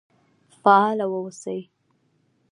[0.63, 1.59] فعال و اوسئ